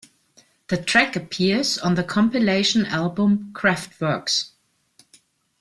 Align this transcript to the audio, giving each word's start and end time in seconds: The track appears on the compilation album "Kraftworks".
The 0.69 0.77
track 0.81 1.15
appears 1.15 1.77
on 1.77 1.93
the 1.93 2.03
compilation 2.03 2.87
album 2.87 3.51
"Kraftworks". 3.53 4.49